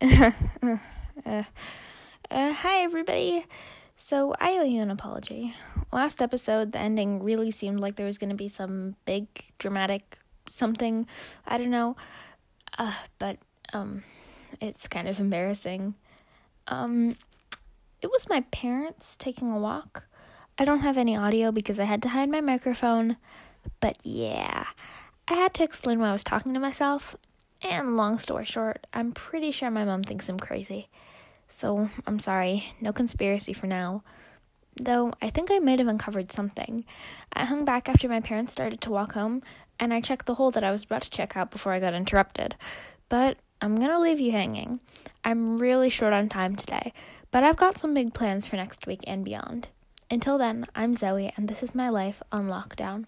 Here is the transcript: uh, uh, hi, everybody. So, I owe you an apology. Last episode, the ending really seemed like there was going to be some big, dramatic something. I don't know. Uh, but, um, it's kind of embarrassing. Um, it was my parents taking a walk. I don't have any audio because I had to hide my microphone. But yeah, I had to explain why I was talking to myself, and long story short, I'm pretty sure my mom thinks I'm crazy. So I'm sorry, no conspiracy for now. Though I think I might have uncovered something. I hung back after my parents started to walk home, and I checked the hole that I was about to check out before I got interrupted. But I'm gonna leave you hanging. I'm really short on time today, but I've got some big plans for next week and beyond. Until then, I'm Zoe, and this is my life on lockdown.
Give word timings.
uh, 0.00 0.30
uh, 1.26 1.42
hi, 2.30 2.82
everybody. 2.82 3.44
So, 3.96 4.34
I 4.40 4.52
owe 4.58 4.62
you 4.62 4.80
an 4.80 4.90
apology. 4.90 5.54
Last 5.92 6.22
episode, 6.22 6.72
the 6.72 6.78
ending 6.78 7.22
really 7.22 7.50
seemed 7.50 7.80
like 7.80 7.96
there 7.96 8.06
was 8.06 8.18
going 8.18 8.30
to 8.30 8.36
be 8.36 8.48
some 8.48 8.94
big, 9.04 9.26
dramatic 9.58 10.18
something. 10.48 11.06
I 11.46 11.58
don't 11.58 11.70
know. 11.70 11.96
Uh, 12.78 12.94
but, 13.18 13.38
um, 13.72 14.04
it's 14.60 14.86
kind 14.86 15.08
of 15.08 15.18
embarrassing. 15.18 15.94
Um, 16.68 17.16
it 18.00 18.06
was 18.06 18.28
my 18.28 18.42
parents 18.52 19.16
taking 19.16 19.50
a 19.50 19.58
walk. 19.58 20.04
I 20.58 20.64
don't 20.64 20.80
have 20.80 20.96
any 20.96 21.16
audio 21.16 21.50
because 21.50 21.80
I 21.80 21.84
had 21.84 22.02
to 22.02 22.08
hide 22.08 22.28
my 22.28 22.40
microphone. 22.40 23.16
But 23.80 23.98
yeah, 24.02 24.66
I 25.26 25.34
had 25.34 25.54
to 25.54 25.64
explain 25.64 25.98
why 25.98 26.08
I 26.08 26.12
was 26.12 26.24
talking 26.24 26.54
to 26.54 26.60
myself, 26.60 27.16
and 27.62 27.96
long 27.96 28.18
story 28.18 28.44
short, 28.44 28.86
I'm 28.92 29.12
pretty 29.12 29.50
sure 29.50 29.70
my 29.70 29.84
mom 29.84 30.04
thinks 30.04 30.28
I'm 30.28 30.38
crazy. 30.38 30.88
So 31.48 31.88
I'm 32.06 32.18
sorry, 32.18 32.72
no 32.80 32.92
conspiracy 32.92 33.52
for 33.52 33.66
now. 33.66 34.02
Though 34.76 35.12
I 35.20 35.30
think 35.30 35.50
I 35.50 35.58
might 35.58 35.78
have 35.78 35.88
uncovered 35.88 36.30
something. 36.30 36.84
I 37.32 37.44
hung 37.44 37.64
back 37.64 37.88
after 37.88 38.08
my 38.08 38.20
parents 38.20 38.52
started 38.52 38.80
to 38.82 38.90
walk 38.90 39.12
home, 39.12 39.42
and 39.80 39.92
I 39.92 40.00
checked 40.00 40.26
the 40.26 40.34
hole 40.34 40.50
that 40.52 40.62
I 40.64 40.70
was 40.70 40.84
about 40.84 41.02
to 41.02 41.10
check 41.10 41.36
out 41.36 41.50
before 41.50 41.72
I 41.72 41.80
got 41.80 41.94
interrupted. 41.94 42.54
But 43.08 43.38
I'm 43.60 43.80
gonna 43.80 43.98
leave 43.98 44.20
you 44.20 44.30
hanging. 44.30 44.80
I'm 45.24 45.58
really 45.58 45.90
short 45.90 46.12
on 46.12 46.28
time 46.28 46.54
today, 46.54 46.92
but 47.30 47.42
I've 47.42 47.56
got 47.56 47.76
some 47.76 47.92
big 47.92 48.14
plans 48.14 48.46
for 48.46 48.56
next 48.56 48.86
week 48.86 49.00
and 49.06 49.24
beyond. 49.24 49.68
Until 50.10 50.38
then, 50.38 50.64
I'm 50.74 50.94
Zoe, 50.94 51.32
and 51.36 51.48
this 51.48 51.62
is 51.62 51.74
my 51.74 51.88
life 51.88 52.22
on 52.30 52.46
lockdown. 52.46 53.06